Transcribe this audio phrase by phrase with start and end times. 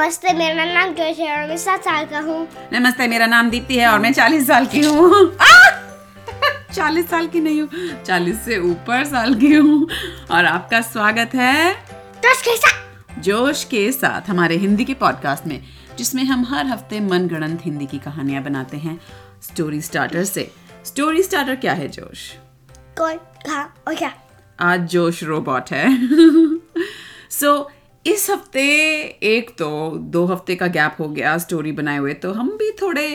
[0.00, 3.76] नमस्ते मेरा नाम जोश है और मैं सात साल का हूँ। नमस्ते मेरा नाम दीप्ति
[3.76, 5.36] है और मैं चालीस साल की हूँ।
[6.74, 7.68] चालीस साल की नहीं हूँ
[8.02, 9.88] चालीस से ऊपर साल की हूँ।
[10.30, 11.74] और आपका स्वागत है
[12.16, 15.62] जोश के साथ। जोश के साथ हमारे हिंदी के पॉडकास्ट में
[15.98, 19.00] जिसमें हम हर हफ़्ते मनगढ़ंत हिंदी की कहानियाँ बनाते हैं
[19.42, 20.50] स्टोरी स्टार्टर से।
[20.84, 22.32] स्टोरी स्टार्टर क्या है जोश?
[22.98, 24.12] कौन कहा और क्या?
[24.60, 26.08] आज जोश रोबोट है।
[27.30, 28.62] सो so, इस हफ़्ते
[29.22, 29.68] एक तो
[30.12, 33.06] दो हफ़्ते का गैप हो गया स्टोरी बनाए हुए तो हम भी थोड़े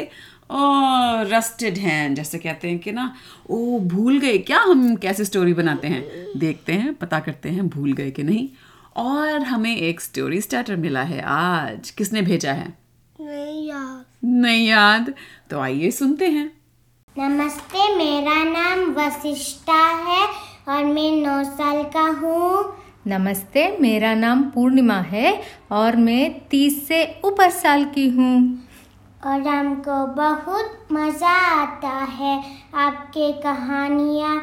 [1.31, 3.13] रस्टेड हैं जैसे कहते हैं कि ना
[3.49, 6.03] ओ भूल गए क्या हम कैसे स्टोरी बनाते हैं?
[6.37, 8.47] देखते हैं पता करते हैं भूल गए कि नहीं।
[8.95, 12.67] और हमें एक स्टोरी स्टार्टर मिला है आज। किसने भेजा है?
[13.19, 15.13] नहीं यार नहीं याद?
[15.49, 16.51] तो आइए सुनते हैं।
[17.15, 20.25] नमस्ते मेरा नाम वशिष्ठा है
[20.69, 25.41] और मैं नौ साल का हूँ। नमस्ते मेरा नाम पूर्णिमा है
[25.71, 28.37] और मैं तीस से ऊपर साल की हूँ।
[29.25, 32.43] और हमको बहुत मज़ा आता है
[32.75, 34.35] आपके कहानियाँ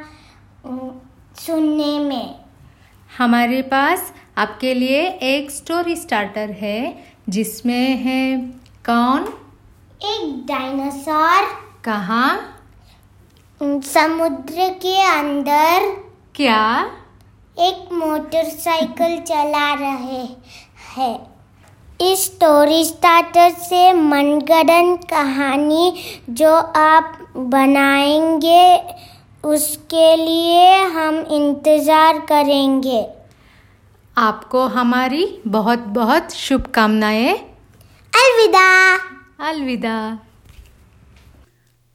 [1.36, 2.34] सुनने में।
[3.18, 8.38] हमारे पास आपके लिए एक स्टोरी स्टार्टर है जिसमें है
[8.86, 9.28] कौन?
[10.04, 11.52] एक डायनासोर।
[11.84, 12.30] कहाँ?
[13.60, 15.94] समुद्र के अंदर।
[16.34, 16.90] क्या?
[17.56, 20.22] एक मोटरसाइकिल चला रहे
[20.94, 21.18] हैं।
[22.00, 25.92] इस स्टोरी स्टार्टर से मनगढ़ंत कहानी
[26.30, 28.76] जो आप बनाएँगे
[29.44, 33.04] उसके लिए हम इंतज़ार करेंगे।
[34.16, 37.32] आपको हमारी बहुत बहुत शुभकामनाएँ।
[38.12, 38.66] अलविदा।
[39.48, 39.96] अलविदा।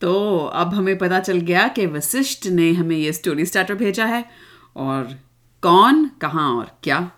[0.01, 4.25] तो अब हमें पता चल गया कि वशिष्ठ ने हमें ये स्टोरी स्टार्टर भेजा है
[4.77, 5.17] और
[5.61, 6.07] कौन?
[6.21, 7.11] कहाँ और क्या?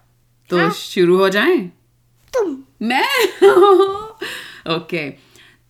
[0.49, 0.71] तो हाँ?
[0.71, 1.57] शुरू हो जाए?
[2.33, 3.05] तुम। मैं?
[4.75, 5.09] ओके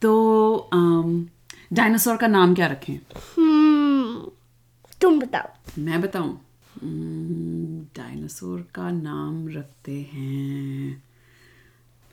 [0.02, 0.70] तो
[1.74, 3.00] डायनासोर का नाम क्या रखें?
[3.38, 4.32] हम्म,
[5.02, 6.46] तुम बताओ। मैं बताऊँ?
[7.98, 11.04] डायनासोर का नाम रखते हैं।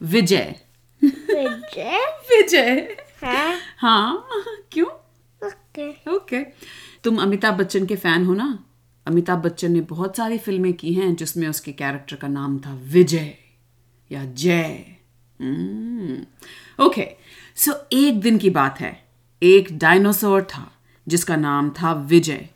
[0.03, 0.61] विजय।
[1.05, 2.17] विजय?
[2.31, 3.57] विजय। हाँ?
[3.79, 4.27] हाँ
[4.73, 4.87] क्यों?
[5.47, 6.41] ओके। ओके
[7.05, 8.65] तुम अमिताभ बच्चन के फ़ैन हो ना?
[9.07, 13.35] अमिताभ बच्चन ने बहुत सारी फ़िल्में की हैं जिसमें उसके कैरेक्टर का नाम था विजय
[14.13, 14.85] या जय।
[16.85, 17.09] ओके
[17.57, 19.05] सो एक दिन की बात है।
[19.43, 20.73] एक डायनासोर था
[21.09, 22.49] जिसका नाम था विजय।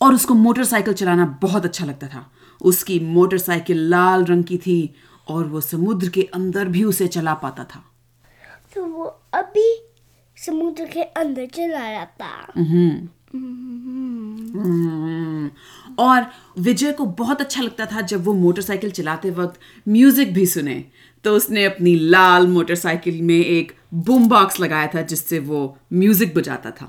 [0.00, 2.32] और उसको मोटरसाइकिल चलाना बहुत अच्छा लगता था।
[2.62, 4.94] उसकी मोटरसाइकिल लाल रंग की थी
[5.28, 7.84] और वो समुद्र के अंदर भी उसे चला पाता था।
[8.74, 9.68] तो वो अभी
[10.36, 13.08] समुद्र के अंदर चला रहा था हम्म।
[15.98, 16.26] और
[16.58, 20.84] विजय को बहुत अच्छा लगता था जब वो मोटरसाइकिल चलाते वक्त म्यूज़िक भी सुने।
[21.24, 26.70] तो उसने अपनी लाल मोटरसाइकिल में एक बूम बॉक्स लगाया था जिससे वो म्यूज़िक बजाता
[26.70, 26.86] था।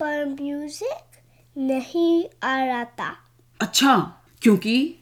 [0.00, 1.22] पर म्यूज़िक
[1.58, 3.16] नहीं आ रहा था।
[3.60, 3.96] अच्छा
[4.42, 4.96] क्योंकि?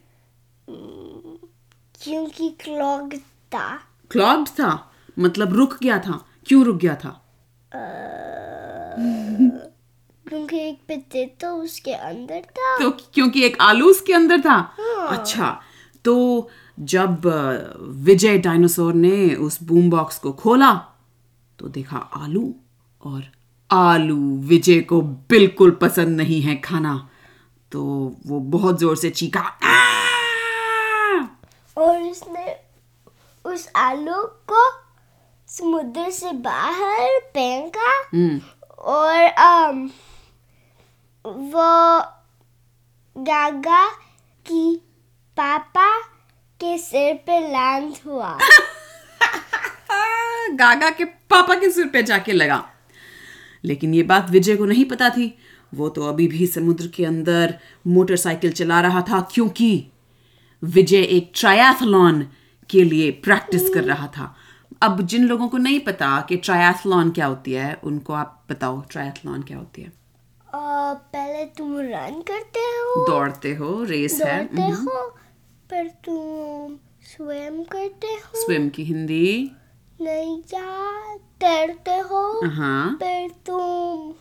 [2.03, 3.15] क्योंकि क्लॉग
[3.55, 4.93] था। क्लॉग्ड था?
[5.19, 6.25] मतलब रुक गया था?
[6.47, 7.25] क्यों रुक गया था?
[10.29, 14.57] क्योंकि एक पोटैटो उसके अंदर था। तो क्योंकि एक आलू उसके अंदर था?
[14.79, 15.61] हाँ। अच्छा
[16.05, 17.27] तो जब
[18.05, 20.73] विजय डायनासोर ने उस बूम बॉक्स को खोला
[21.59, 22.55] तो देखा आलू
[23.03, 23.23] और
[23.71, 24.17] आलू
[24.49, 25.01] विजय को
[25.31, 26.97] बिल्कुल पसंद नहीं है खाना।
[27.73, 27.83] तो
[28.27, 29.41] वो बहुत ज़ोर से चीखा
[31.77, 32.55] और उसने
[33.45, 34.23] उस आलू
[34.53, 34.63] को
[35.49, 38.41] समुद्र से बाहर फेंका हम्म,
[38.79, 39.89] और um,
[41.27, 42.03] वो
[43.19, 43.89] गागा
[44.47, 44.83] की
[45.37, 46.01] पापा
[46.61, 48.39] के सिर पे लैंड हुआ।
[50.51, 52.71] गागा के पापा के सिर पे जाके लगा।
[53.65, 55.39] लेकिन ये बात विजय को नहीं पता थी।
[55.75, 59.87] वो तो अभी भी समुद्र के अंदर मोटरसाइकिल चला रहा था, क्योंकि
[60.65, 62.29] विजय एक ट्रायथलॉन
[62.71, 64.37] के लिए प्रैक्टिस कर रहा था।
[64.83, 69.43] अब जिन लोगों को नहीं पता कि ट्रायथलॉन क्या होती है, उनको आप बताओ ट्रायथलॉन
[69.43, 69.98] क्या होती है।
[70.55, 75.09] पहले तुम रन करते हो। दौड़ते हो रेस है दौड़ते हो
[75.71, 79.51] फिर तुम स्विम करते हो। स्विम की हिंदी।
[80.01, 84.13] नहीं यार तैरते हो। हाँ। फिर तुम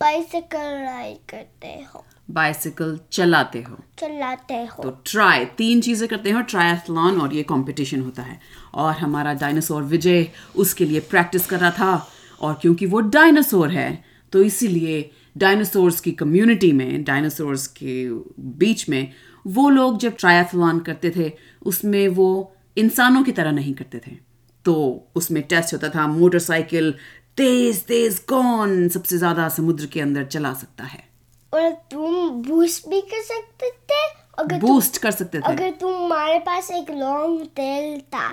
[0.00, 6.40] बाइसिकल राइड करते हो। बाइसिकल चलाते हो। चलाते हो। तो ट्राई तीन चीज़ें करते हो
[6.40, 8.40] ट्रायथलॉन और ये कंपटीशन होता है।
[8.74, 10.26] और हमारा डायनासोर विजय
[10.56, 12.06] उसके लिए प्रैक्टिस कर रहा था।
[12.40, 18.08] और क्योंकि वो डायनासोर है तो इसीलिए डायनासोर्स की कम्युनिटी में डायनासोर्स के
[18.58, 19.12] बीच में
[19.44, 21.32] वो लोग जब ट्रायथलॉन करते थे
[21.62, 22.30] उसमें वो
[22.76, 24.16] इंसानों की तरह नहीं करते थे।
[24.64, 24.74] तो
[25.16, 26.94] उसमें टेस्ट होता था मोटरसाइकिल
[27.36, 31.02] तेज तेज कौन सबसे ज़्यादा समुद्र के अंदर चला सकता है?
[31.52, 34.02] और तुम बूस्ट भी कर सकते थे
[34.38, 38.28] अगर बूस्ट कर सकते थे। अगर तुम्हारे पास एक लॉन्ग टेल था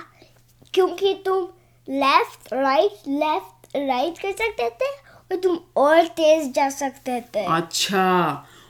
[0.74, 1.48] क्योंकि तुम
[1.88, 4.94] लेफ़्ट राइट लेफ़्ट राइट कर सकते थे
[5.36, 8.04] और तुम और तेज जा सकते थे। अच्छा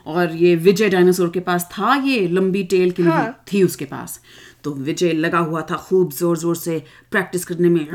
[0.06, 4.20] और ये विजय डायनासोर के पास था ये लंबी टेल की हाँ। थी उसके पास।
[4.64, 7.86] तो विजय लगा हुआ था खूब ज़ोर ज़ोर से प्रैक्टिस करने में।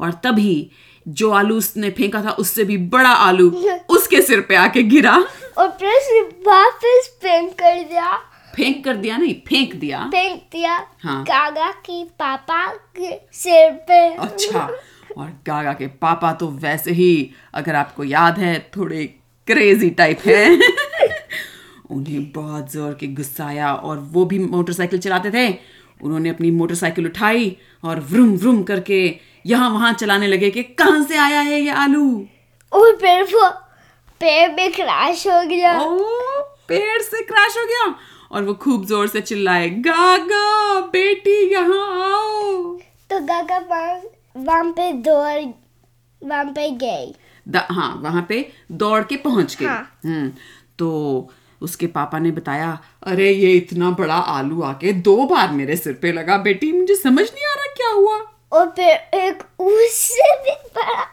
[0.00, 0.70] और तभी
[1.06, 3.50] जो आलू उसने फेंका था उससे भी बड़ा आलू
[3.90, 5.16] उसके सिर पे आके गिरा।
[5.58, 8.12] और फिर उसने वापस फेंक कर दिया।
[8.56, 12.66] फेंक कर दिया नहीं फेंक दिया। फेंक दिया। हाँ। कागा की पापा
[12.98, 14.68] के सिर पे। अच्छा।
[15.16, 19.04] और गागा के पापा तो वैसे ही अगर आपको याद है थोड़े
[19.48, 20.58] क्रेजी टाइप है।
[21.90, 25.48] उन्हें बहुत ज़ोर के गुस्सा आया और वो भी मोटरसाइकिल चलाते थे।
[26.00, 29.00] उन्होंने अपनी मोटरसाइकिल उठाई और व्रुम व्रुम करके
[29.46, 32.06] यहाँ वहाँ चलाने लगे कि कहाँ से आया है ये आलू?
[32.72, 32.92] और
[33.32, 33.50] वो
[34.20, 35.98] पेड़ में क्रैश हो गया। ओ
[36.68, 37.94] पेड़ से क्रैश हो गया
[38.32, 42.74] और वो खूब ज़ोर से चिल्लाए गागा बेटी यहाँ आओ!
[43.10, 44.00] तो गागा वहाँ
[44.36, 45.40] वहाँ पे दौड़
[46.22, 47.12] वहाँ पे गई
[47.70, 48.40] हाँ वहाँ पे
[48.72, 50.30] दौड़ के पहुँच गए। हाँ। हम्म
[50.78, 51.30] तो
[51.62, 56.12] उसके पापा ने बताया अरे ये इतना बड़ा आलू आके दो बार मेरे सिर पे
[56.12, 58.18] लगा बेटी मुझे समझ नहीं आ रहा क्या हुआ?
[58.52, 61.06] और फिर एक उससे भी बड़ा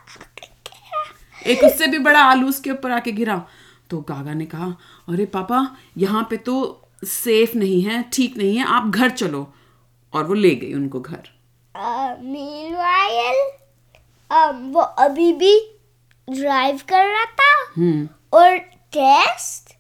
[1.45, 3.41] एक उससे भी बड़ा आलू उसके ऊपर आके गिरा।
[3.89, 4.67] तो गागा ने कहा
[5.09, 5.59] अरे पापा
[5.97, 6.55] यहाँ पे तो
[7.05, 9.47] सेफ़ नहीं है ठीक नहीं है आप घर चलो।
[10.13, 11.29] और वो ले गई उनको घर।
[12.21, 13.51] मीनवाइल
[14.74, 15.75] वो अभी भी
[16.29, 18.57] ड्राइव कर रहा था हम्म। और
[18.97, 19.77] टेस्ट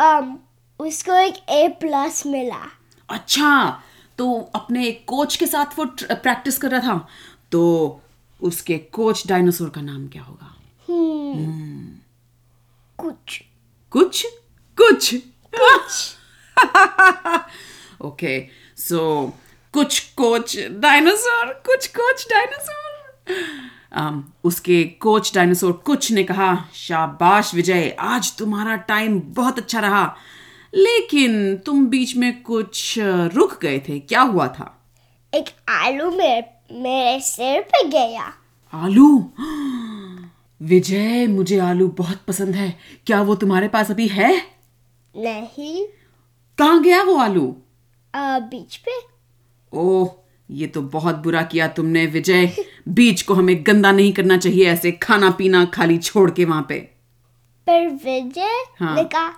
[0.00, 0.36] um,
[0.80, 2.70] उसको एक ए प्लस मिला।
[3.10, 3.82] अच्छा
[4.18, 7.08] तो अपने कोच के साथ वो प्रैक्टिस कर रहा था?
[7.52, 8.00] तो
[8.42, 10.56] उसके कोच डायनासोर का नाम क्या होगा?
[12.98, 13.42] कुछ।
[13.90, 14.26] कुछ?
[14.80, 15.14] कुछ?
[18.02, 19.32] ओके सो
[19.76, 22.96] कुछ कोच डायनासोर कुछ कोच डायनासोर।
[24.00, 30.16] Um, उसके कोच डायनासोर कुछ ने कहा शाबाश विजय आज तुम्हारा टाइम बहुत अच्छा रहा।
[30.74, 34.86] लेकिन तुम बीच में कुछ रुक गए थे। क्या हुआ था?
[35.34, 38.32] एक आलू मेरे मेरे सिर पे गया।
[38.74, 39.32] आलू?
[40.62, 44.36] विजय मुझे आलू बहुत पसंद है। क्या वो तुम्हारे पास अभी है?
[45.16, 45.86] नहीं।
[46.58, 47.56] कहाँ गया वो आलू?
[48.14, 49.15] आ, बीच पे।
[49.72, 50.08] ओह
[50.50, 52.50] ये तो बहुत बुरा किया तुमने विजय।
[52.88, 56.78] बीच को हमें गंदा नहीं करना चाहिए ऐसे खाना पीना खाली छोड़ के वहाँ पे।
[57.66, 59.28] पर विजय हाँ। ने कहा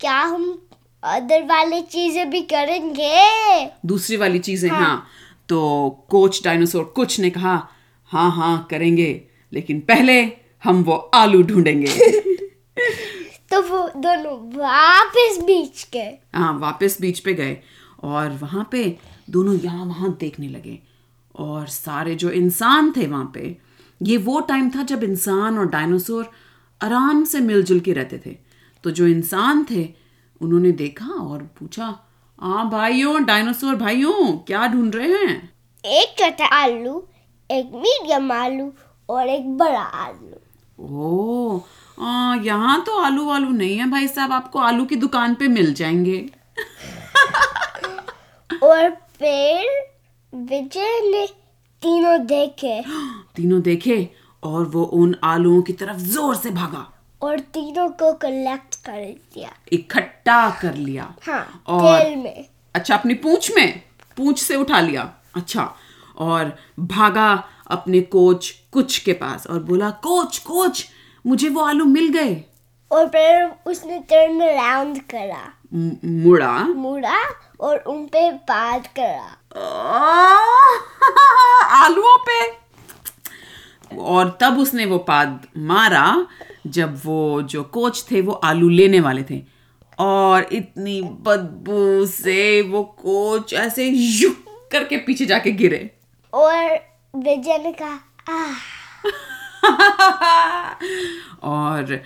[0.00, 0.66] क्या हम
[1.02, 3.70] अदर वाली चीज़ें भी करेंगे?
[3.86, 5.06] दूसरी वाली चीज़ें हाँ। हाँ।
[5.48, 7.54] तो कोच डायनासोर कुछ ने कहा
[8.10, 9.10] हाँ हाँ करेंगे
[9.52, 10.20] लेकिन पहले
[10.64, 11.86] हम वो आलू ढूंढेंगे।
[13.50, 17.56] तो वो दोनों वापस बीच गए हाँ वापस बीच पे गए
[18.04, 18.84] और वहाँ पे
[19.30, 20.78] दोनों यहाँ वहाँ देखने लगे।
[21.34, 23.56] और सारे जो इंसान थे वहाँ पे
[24.00, 26.30] ये वो टाइम था जब इंसान और डायनासोर
[26.80, 28.36] आराम से मिलजुल के रहते थे।
[28.84, 29.88] तो जो इंसान थे
[30.40, 31.86] उन्होंने देखा और पूछा
[32.38, 35.52] हाँ भाइयों डायनासोर भाइयों क्या ढूंढ रहे हैं?
[35.84, 37.02] एक छोटा आलू
[37.50, 38.72] एक मीडियम आलू
[39.08, 40.36] और एक बड़ा आलू।
[40.78, 41.60] ओ
[41.98, 45.72] आ, यहाँ तो आलू वालू नहीं है भाई साहब आपको आलू की दुकान पे मिल
[45.74, 46.18] जाएँगे।
[48.62, 48.90] और
[49.20, 49.66] फिर
[50.32, 51.26] विजय ने
[51.82, 52.80] तीनों देखे।
[53.36, 54.08] तीनों देखे
[54.42, 56.86] और वो उन आलूओं की तरफ़ ज़ोर से भागा।
[57.22, 59.02] और तीनों को कलेक्ट कर
[59.34, 63.82] दिया। इकट्ठा कर लिया। हाँ और तेल में। अच्छा अपनी पूंछ में
[64.16, 65.02] पूंछ से उठा लिया।
[65.36, 65.74] अच्छा
[66.16, 67.32] और भागा
[67.70, 70.86] अपने कोच कुछ के पास और बोला कोच कोच
[71.24, 72.44] मुझे वो आलू मिल गए।
[72.90, 77.18] और फिर उसने टर्न अराउंड करा मुड़ा। मुड़ा
[77.60, 79.36] और उन पे बात करा।
[81.76, 82.38] आलुओं पे।
[83.96, 86.26] और तब उसने वो पाद मारा
[86.66, 89.42] जब वो जो कोच थे वो आलू लेने वाले थे।
[89.98, 95.90] और इतनी बदबू से वो कोच ऐसे युक करके पीछे जाके गिरे।
[96.32, 96.78] और
[97.16, 97.98] विजय ने कहा
[101.42, 102.02] और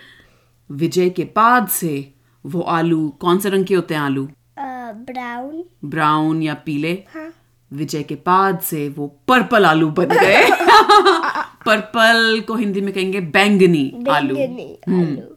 [0.71, 4.29] विजय के पाद से वो आलू कौन से रंग के होते हैं आलू?
[4.93, 7.33] ब्राउन ब्राउन या पीले। हाँ।
[7.73, 10.51] विजय के बाद से वो पर्पल आलू बन गए।
[11.67, 15.37] पर्पल को हिंदी में कहेंगे बैंगनी आलू। आलू।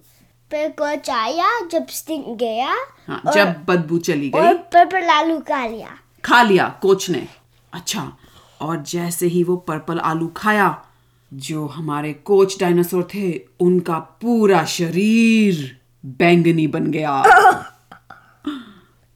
[0.51, 2.75] फिर कोच आया जब स्टिंग गया।
[3.07, 5.89] हाँ और- जब बदबू चली गई। और पर्पल आलू खा लिया।
[6.25, 7.27] खा लिया कोच ने
[7.73, 8.17] अच्छा
[8.61, 10.85] और जैसे ही वो पर्पल आलू खाया
[11.33, 17.23] जो हमारे कोच डायनासोर थे उनका पूरा शरीर बैंगनी बन गया।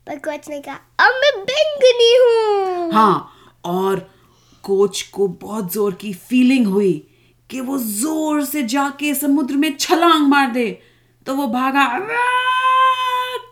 [0.06, 2.92] पर कोच ने कहा अब मैं बैंगनी हूँ.
[2.92, 4.00] हाँ और
[4.64, 6.92] कोच को बहुत ज़ोर की फीलिंग हुई
[7.50, 10.70] कि वो ज़ोर से जाके समुद्र में छलांग मार दे।
[11.26, 11.86] तो वो भागा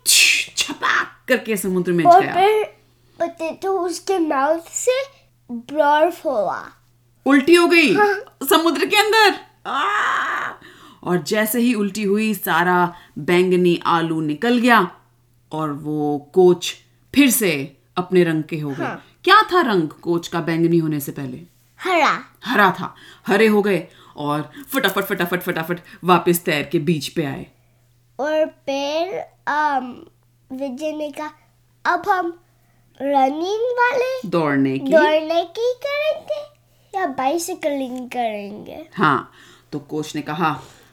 [0.06, 2.62] छपाक करके समुद्र में और गया।
[3.18, 5.00] पोटैटो उसके माउथ से
[5.50, 6.62] बर्फ़ हुआ।
[7.26, 8.14] उल्टी हो गई हाँ।
[8.50, 9.38] समुद्र के अंदर।
[11.02, 14.80] और जैसे ही उल्टी हुई सारा बैंगनी आलू निकल गया।
[15.52, 16.74] और वो कोच
[17.14, 17.52] फिर से
[17.96, 21.40] अपने रंग के हो गए। हाँ। क्या था रंग कोच का बैंगनी होने से पहले?
[21.80, 22.94] हरा। हरा था।
[23.26, 27.46] हरे हो गए और फटाफट फटाफट फटाफट वापस तैर के बीच पे आए।
[28.18, 29.18] और फिर
[30.50, 31.30] विजय ने कहा
[31.84, 32.38] अब हम
[33.00, 36.40] रनिंग वाले दौड़ने की दौड़ने की करेंगे
[36.94, 38.86] या बाइसिकलिंग करेंगे?
[38.94, 39.30] हाँ
[39.72, 40.50] तो कोच ने कहा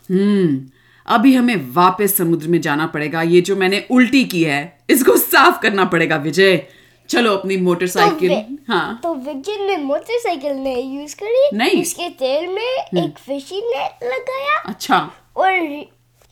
[0.10, 0.70] हम्म
[1.08, 5.62] अभी हमें वापस समुद्र में जाना पड़ेगा। ये जो मैंने उल्टी की है इसको साफ़
[5.62, 6.68] करना पड़ेगा विजय।
[7.10, 12.48] चलो अपनी मोटरसाइकिल। वे- हाँ। तो विजय ने मोटरसाइकिल नहीं यूज़ करी। नहीं। उसके तेल
[12.50, 15.52] में एक फिशिंग नेट लगाया। अच्छा। और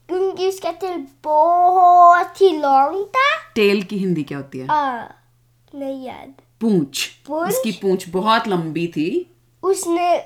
[0.10, 4.68] क्योंकि उसका तेल बहुत ही लॉन्ग था। टेल की हिंदी क्या होती है?
[4.68, 5.04] आ,
[5.76, 7.50] नहीं याद। पूंछ। पूंछ?
[7.50, 10.24] उसकी पूंछ बहुत लंबी थी। उसने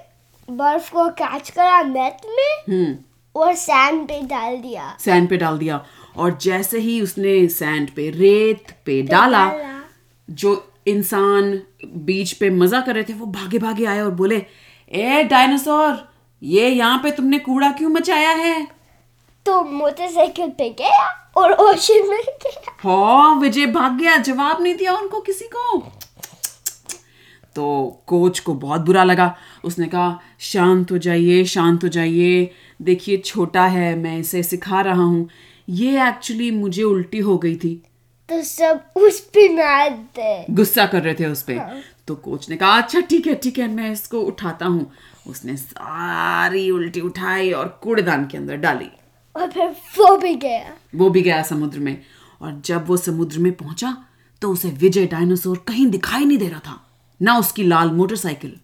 [0.52, 2.98] बर्फ़ को कैच करा नेट में। हम्म।
[3.36, 5.84] और सैंड पे डाल दिया। सैंड पे डाल दिया।
[6.18, 9.46] और जैसे ही उसने सैंड पे रेत पे डाला
[10.30, 10.56] जो
[10.88, 11.52] इंसान
[12.06, 14.46] बीच पे मज़ा कर रहे थे वो भागे भागे आए और बोले
[14.92, 16.08] ए डायनासोर
[16.42, 18.68] ये यहाँ पे तुमने कूड़ा क्यों मचाया है?
[19.46, 24.94] तो मोटरसाइकिल पे गया और ओशन में गया। हाँ विजय भाग गया। जवाब नहीं दिया
[24.94, 25.78] उनको किसी को।
[27.56, 27.66] तो
[28.08, 33.66] कोच को बहुत बुरा लगा। उसने कहा शांत हो जाइए शांत हो जाइए। देखिए छोटा
[33.66, 35.30] है मैं इसे सिखा रहा हूँ।
[35.70, 37.76] ये एक्चुअली मुझे उल्टी हो गई थी।
[38.30, 42.58] तो सब उस पे नाचते गुस्सा कर रहे थे उस पे। हाँ। तो कोच ने
[42.58, 44.92] कहा अच्छा ठीक है ठीक है मैं इसको उठाता हूँ।
[45.28, 48.90] उसने सारी उल्टी उठाई और कूड़ेदान के अंदर डाली।
[49.36, 52.02] और फिर वो भी गया। वो भी गया समुद्र में।
[52.42, 53.96] और जब वो समुद्र में पहुँचा
[54.42, 56.80] तो उसे विजय डायनासोर कहीं दिखाई नहीं दे रहा था।
[57.22, 58.60] ना उसकी लाल मोटरसाइकिल।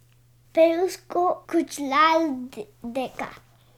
[0.55, 2.27] फिर उसको कुछ लाल
[2.86, 3.27] देखा।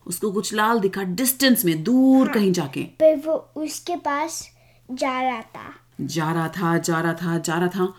[0.08, 4.50] उसको कुछ लाल दिखा डिस्टेंस में दूर हाँ, कहीं जाके। फिर वो उसके पास
[4.92, 7.94] जा रहा था। जा रहा था जा रहा था जा रहा था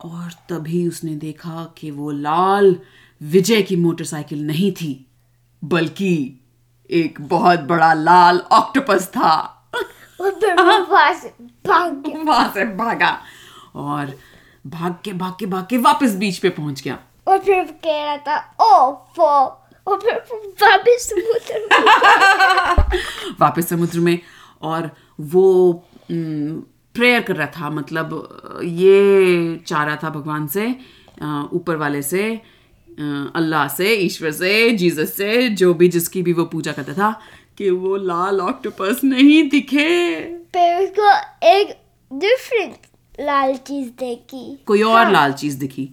[0.00, 2.76] और तभी उसने देखा कि वो लाल
[3.22, 5.06] विजय की मोटरसाइकिल नहीं थी
[5.64, 6.40] बल्कि
[6.90, 9.36] एक बहुत बड़ा लाल ऑक्टोपस था।
[10.22, 10.54] फिर
[10.90, 11.14] वहाँ
[12.54, 13.18] से भाग
[13.74, 14.12] और
[14.66, 18.16] भाग के भाग के भाग के वापस बीच पे पहुँच गया। और फिर कह रहा
[18.16, 19.98] था ओ फो और
[20.62, 21.68] वापस समुद्र में
[23.40, 24.18] वापस समुद्र में
[24.62, 25.72] और वो
[26.10, 30.66] प्रेयर कर रहा था मतलब ये चाह रहा था भगवान से
[31.52, 32.40] ऊपर वाले से
[33.34, 37.20] अल्लाह से ईश्वर से जीसस से जो भी जिसकी भी वो पूजा करता था
[37.58, 40.20] कि वो लाल ऑक्टोपस नहीं दिखे।
[40.54, 41.10] फिर उसको
[41.46, 41.76] एक
[42.12, 42.74] डिफरेंट
[43.20, 45.90] लाल चीज़ देखी। कोई और लाल चीज़ दिखी।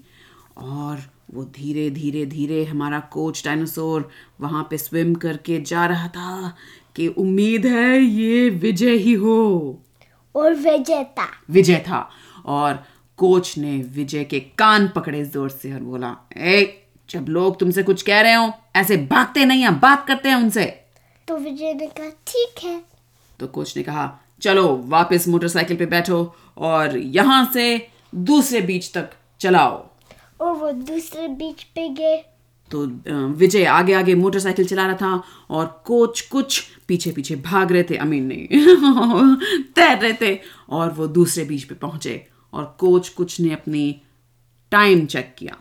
[0.57, 0.99] और
[1.33, 4.09] वो धीरे धीरे धीरे हमारा कोच डायनासोर
[4.41, 6.55] वहाँ पे स्विम करके जा रहा था
[6.95, 9.83] कि उम्मीद है ये विजय ही हो।
[10.35, 12.09] और विजेता विजय था।
[12.45, 12.83] और
[13.19, 18.01] कोच ने विजय के कान पकड़े ज़ोर से और बोला ए जब लोग तुमसे कुछ
[18.01, 20.65] कह रहे हो ऐसे भागते नहीं हैं बात करते हैं उनसे।
[21.27, 22.81] तो विजय ने कहा ठीक है।
[23.39, 24.09] तो कोच ने कहा
[24.41, 26.23] चलो वापस मोटरसाइकिल पे बैठो
[26.57, 27.65] और यहाँ से
[28.15, 29.09] दूसरे बीच तक
[29.39, 29.90] चलाओ।
[30.41, 32.17] और वो दूसरे बीच पे गए।
[32.71, 32.85] तो
[33.27, 37.95] विजय आगे आगे मोटरसाइकिल चला रहा था और कोच कुछ पीछे पीछे भाग रहे थे।
[37.95, 38.47] अमीन नहीं।
[39.63, 44.01] तैर रहे थे और वो दूसरे बीच पे पहुँचे और कोच कुछ ने अपनी
[44.71, 45.57] टाइम चेक किया।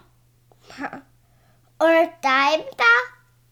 [1.80, 3.00] और टाइम था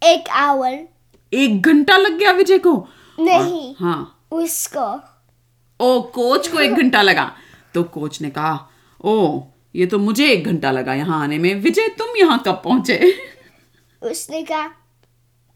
[0.03, 0.89] एक आवर
[1.33, 2.89] एक घंटा लग गया विजय को?
[3.21, 5.01] नहीं। और, हाँ। उसको।
[5.81, 7.33] ओ कोच को एक घंटा लगा।
[7.75, 8.69] तो कोच ने कहा
[9.05, 9.41] ओ
[9.79, 13.15] ये तो मुझे एक घंटा लगा यहाँ आने में। विजय तुम यहाँ कब पहुँचे?
[14.03, 14.71] उसने कहा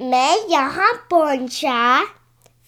[0.01, 2.03] मैं यहाँ पहुँचा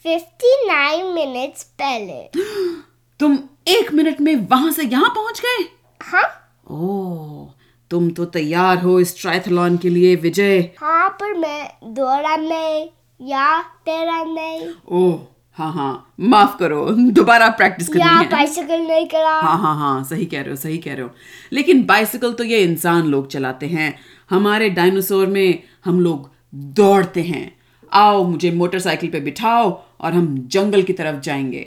[0.05, 2.43] 59 मिनट्स पहले.
[3.21, 5.65] तुम एक मिनट में वहाँ से यहाँ पहुँच गए?
[6.01, 6.23] हाँ।
[6.71, 7.47] ओ
[7.91, 12.89] तुम तो तैयार हो इस ट्रायथलॉन के लिए विजय। हाँ पर मैं दौड़ा नहीं
[13.21, 19.33] या तैरा नहीं। ओह हाँ हाँ माफ़ करो दोबारा प्रैक्टिस करनी है। बाइसिकल नहीं करा।
[19.33, 21.11] हाँ हाँ हाँ सही कह रहे हो सही कह रहे हो।
[21.53, 23.95] लेकिन बाइसिकल तो ये इंसान लोग चलाते हैं।
[24.31, 27.47] हमारे डायनासोर में हम लोग दौड़ते हैं।
[27.93, 29.71] आओ मुझे मोटरसाइकिल पे बिठाओ
[30.01, 31.63] और हम जंगल की तरफ़ जाएँगे।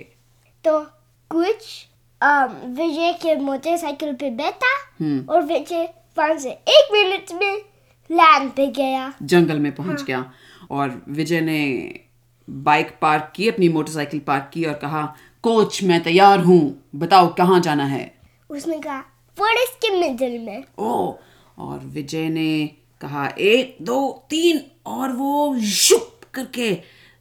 [0.63, 0.79] तो
[1.31, 1.85] कुछ
[2.21, 7.53] विजय के मोटरसाइकिल पे बैठा हम्म। और विजय वहाँ से एक मिनट में
[8.11, 10.31] लैंड पे गया। जंगल में पहुँच हाँ। गया।
[10.71, 11.59] और विजय ने
[12.47, 15.03] बाइक पार्क की अपनी मोटरसाइकिल पार्क की और कहा
[15.43, 18.13] कोच मैं तैयार हूँ। बताओ कहाँ जाना है?
[18.49, 18.99] उसने कहा
[19.37, 21.13] फॉरेस्ट के मिडिल में। ओ
[21.57, 22.67] और विजय ने
[23.01, 26.71] कहा एक दो तीन और वो शुप करके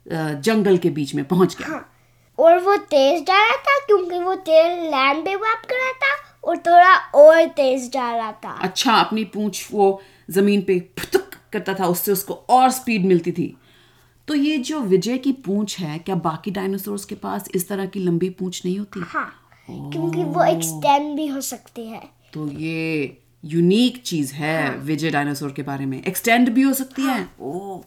[0.06, 1.92] जंगल के बीच में पहुँच गया। हाँ
[2.38, 6.14] और वो तेज जा रहा था क्योंकि वो तेल लैंड पे वाप कर रहा था
[6.44, 11.74] और थोड़ा और तेज जा रहा था। अच्छा अपनी पूंछ वो ज़मीन पे फुतक करता
[11.74, 13.56] था उससे उसको और स्पीड मिलती थी।
[14.28, 18.00] तो ये जो विजय की पूंछ है क्या बाकी डायनासोर के पास इस तरह की
[18.00, 19.00] लंबी पूंछ नहीं होती?
[19.06, 19.32] हाँ
[19.68, 22.02] क्योंकि वो एक्सटेंड भी हो सकती है।
[22.32, 24.76] तो ये यूनिक चीज़ है हाँ.
[24.76, 27.14] विजय डायनासोर के बारे में। एक्सटेंड भी हो सकती हाँ.
[27.18, 27.80] है। ओ।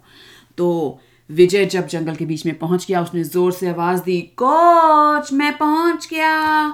[0.58, 5.34] तो विजय जब जंगल के बीच में पहुँच गया उसने ज़ोर से आवाज़ दी कोच
[5.34, 6.68] मैं पहुँच गया!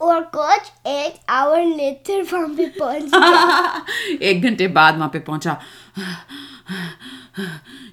[0.00, 3.84] और कोच एक आवर लेटर वहाँ पे पहुँच गया।
[4.22, 5.60] एक घंटे बाद वहाँ पे पहुँचा।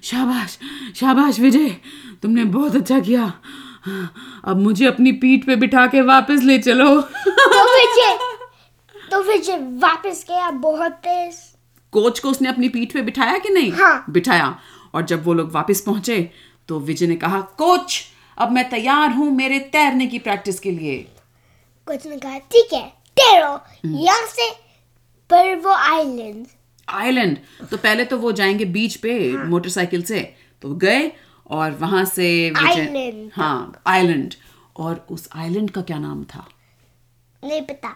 [0.02, 0.58] शाबाश
[0.96, 1.68] शाबाश विजय
[2.22, 3.32] तुमने बहुत अच्छा किया।
[4.44, 8.16] अब मुझे अपनी पीठ पे बिठा के वापस ले चलो। तो विजय
[9.10, 11.36] तो विजय वापस गया बहुत तेज।
[11.92, 13.72] कोच को उसने अपनी पीठ पे बिठाया कि नहीं?
[13.72, 14.58] हाँ। बिठाया।
[14.94, 16.30] और जब वो लोग वापस पहुँचे
[16.68, 18.00] तो विजय ने कहा कोच
[18.38, 20.96] अब मैं तैयार हूँ मेरे तैरने की प्रैक्टिस के लिए।
[21.86, 23.58] कोच ने कहा ठीक है तेरो।
[23.98, 24.50] यहाँ से
[25.30, 26.46] पर वो आइलैंड।
[26.88, 27.38] आइलैंड
[27.70, 31.12] तो पहले तो वो जाएँगे बीच पे मोटरसाइकिल से। तो गए
[31.50, 32.48] और वहाँ से
[33.34, 34.34] हाँ आइलैंड
[34.76, 36.48] और उस आइलैंड का क्या नाम था?
[37.44, 37.88] नहीं पता।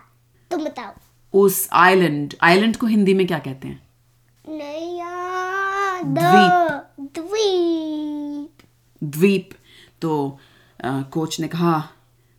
[0.51, 0.93] तुम बताओ।
[1.35, 3.83] उस आइलैंड आइलैंड को हिंदी में क्या कहते हैं?
[4.49, 8.63] नहीं यार द्वीप। द्वीप।
[9.05, 9.51] द्वीप।
[10.03, 10.39] तो
[10.85, 11.89] अ, कोच ने कहा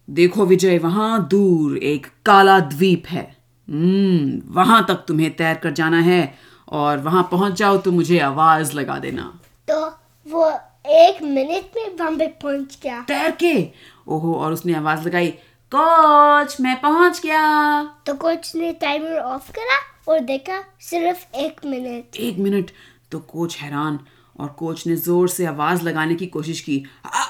[0.09, 3.37] देखो विजय वहाँ दूर एक काला द्वीप है।
[3.69, 6.35] हम्म वहाँ तक तुम्हें तैर कर जाना है।
[6.67, 9.87] और वहाँ पहुँच जाओ तो मुझे आवाज़ लगा देना। तो
[10.27, 10.51] वो
[10.89, 13.69] एक मिनट में पे पहुँच गया। तैर के?
[14.07, 15.27] ओहो और उसने आवाज़ लगाई
[15.71, 19.77] कोच मैं पहुँच गया। तो कोच ने टाइमर ऑफ़ करा
[20.11, 22.71] और देखा सिर्फ़ एक मिनट। एक मिनट
[23.11, 23.99] तो कोच हैरान
[24.39, 27.23] और कोच ने ज़ोर से आवाज़ लगाने की कोशिश की। आ!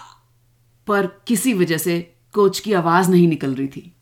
[0.87, 3.95] पर किसी वजह से कोच की आवाज़ नहीं निकल रही थी।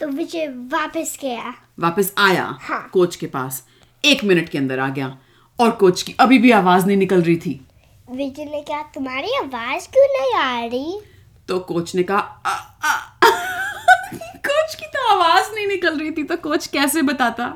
[0.00, 3.66] तो विजय वापस गया। वापस आया हाँ। कोच के पास।
[4.06, 5.18] एक मिनट के अंदर आ गया।
[5.60, 7.66] और कोच की अभी भी आवाज़ नहीं निकल रही थी।
[8.10, 11.00] विजय ने कहा तुम्हारी आवाज़ क्यों नहीं आ रही?
[11.48, 13.00] तो कोच ने कहा "आ, आ,
[14.36, 17.48] कोच की तो आवाज़ नहीं निकल रही थी तो कोच कैसे बताता?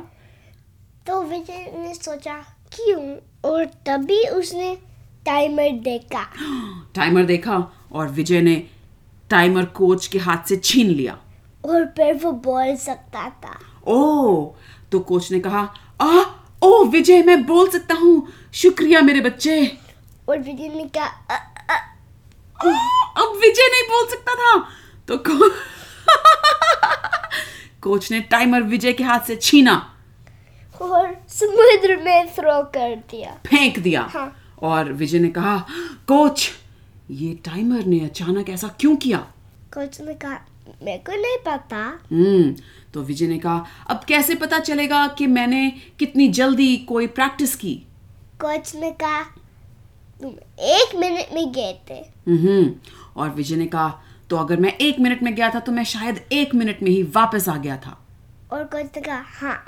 [1.07, 2.35] तो विजय ने सोचा
[2.73, 3.17] क्यों?
[3.51, 4.79] और तभी उसने
[5.27, 6.23] टाइमर देखा।
[6.95, 8.67] टाइमर देखा और विजय ने
[9.31, 11.19] टाइमर कोच के हाथ से छीन लिया।
[11.65, 14.35] और फिर वो बोल सकता था। ओ
[14.93, 16.23] तो कोच ने कहा आ
[16.63, 19.79] ओ विजय मैं बोल सकता हूँ। शुक्रिया मेरे बच्चे।
[20.29, 22.73] और विजय ने कहा "अ, अ, आ,
[23.23, 24.69] अब विजय नहीं बोल सकता था।
[25.09, 25.51] तो को...
[27.83, 29.95] कोच ने टाइमर विजय के हाथ से छीना।
[30.83, 35.67] और समुद्र में थ्रो कर दिया। फेंक दिया। हाँ। और विजय ने कहा
[36.09, 36.51] कोच
[37.11, 39.19] ये टाइमर ने अचानक ऐसा क्यों किया?
[39.75, 40.41] कोच ने कहा
[40.83, 41.79] मेरे को नहीं पता।
[42.11, 42.55] हम्म
[42.95, 47.75] तो विजय ने कहा अब कैसे पता चलेगा कि मैंने कितनी जल्दी कोई प्रैक्टिस की?
[48.41, 49.23] कोच ने कहा
[50.21, 50.31] तुम
[50.61, 51.99] एक मिनट में गए थे।
[52.31, 52.71] हम्म
[53.17, 53.89] और विजय ने कहा
[54.31, 57.03] तो अगर मैं एक मिनट में गया था तो मैं शायद एक मिनट में ही
[57.15, 57.97] वापस आ गया था।
[58.53, 59.65] और कोच ने कहा हाँ।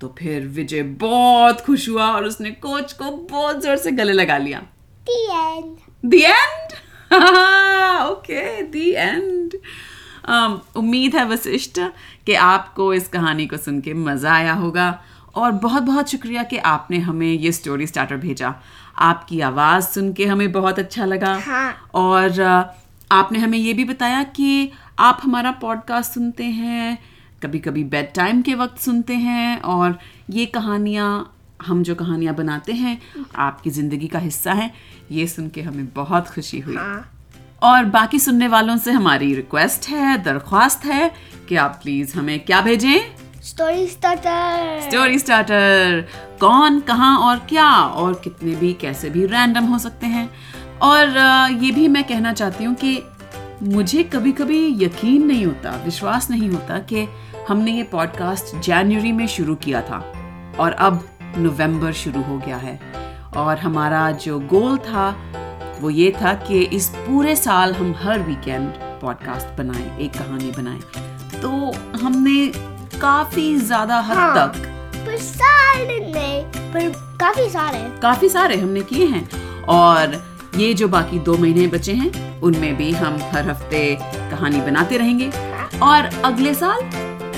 [0.00, 4.38] तो फिर विजय बहुत खुश हुआ और उसने कोच को बहुत ज़ोर से गले लगा
[4.38, 4.60] लिया।
[5.06, 6.72] The end The end?
[8.10, 9.54] Okay the end.
[10.24, 11.78] Um, उम्मीद है वशिष्ठ
[12.26, 14.86] कि आपको इस कहानी को सुन के मज़ा आया होगा
[15.34, 18.54] और बहुत बहुत शुक्रिया कि आपने हमें ये स्टोरी स्टार्टर भेजा।
[19.00, 22.40] आपकी आवाज़ सुन के हमें बहुत अच्छा लगा। हाँ। और
[23.10, 26.98] आपने हमें ये भी बताया कि आप हमारा पॉडकास्ट सुनते हैं
[27.42, 29.98] कभी कभी बेड टाइम के वक्त सुनते हैं और
[30.30, 31.08] ये कहानियाँ
[31.66, 33.00] हम जो कहानियाँ बनाते हैं
[33.36, 34.72] आपकी ज़िंदगी का हिस्सा हैं।
[35.10, 37.08] ये सुन के हमें बहुत खुशी हुई। हाँ।
[37.62, 41.12] और बाकी सुनने वालों से हमारी रिक्वेस्ट है दरख्वास्त है
[41.48, 43.00] कि आप प्लीज़ हमें क्या भेजें?
[43.42, 46.08] स्टोरी स्टार्टर स्टोरी स्टार्टर
[46.40, 47.70] कौन कहाँ और क्या?
[47.70, 50.30] और कितने भी कैसे भी रैंडम हो सकते हैं।
[50.82, 51.08] और
[51.62, 53.02] ये भी मैं कहना चाहती हूँ कि
[53.62, 57.08] मुझे कभी कभी यकीन नहीं होता विश्वास नहीं होता कि
[57.48, 60.12] हमने ये पॉडकास्ट जनवरी में शुरू किया था
[60.58, 62.80] और अब नवंबर शुरू हो गया है।
[63.36, 65.32] और हमारा जो गोल था
[65.82, 70.80] वो ये था कि इस पूरे साल हम हर वीकेंड पॉडकास्ट बनाएँ एक कहानी बनाएँ।
[71.40, 71.50] तो
[71.98, 72.46] हमने
[73.00, 74.58] काफ़ी ज़्यादा हद हाँ। तक
[74.96, 76.42] पर सारे नहीं
[76.72, 76.88] पर
[77.20, 79.26] काफ़ी सारे काफ़ी सारे हमने किए हैं।
[79.68, 80.14] और
[80.56, 83.84] ये जो बाकी दो महीने बचे हैं उनमें भी हम हर हफ़्ते
[84.30, 85.30] कहानी बनाते रहेंगे।
[85.82, 86.80] और अगले साल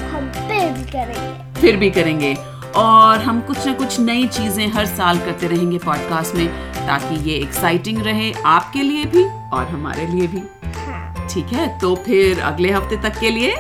[0.05, 2.35] हम फिर भी करेंगे। फिर भी करेंगे।
[2.77, 7.37] और हम कुछ ना कुछ नई चीज़ें हर साल करते रहेंगे पॉडकास्ट में। ताकि ये
[7.37, 10.43] एक्साइटिंग रहे आपके लिए भी और हमारे लिए भी।
[10.77, 13.53] हाँ। ठीक है तो फिर अगले हफ़्ते तक के लिए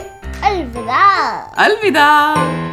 [0.42, 1.02] अलविदा।
[1.58, 2.63] अलविदा।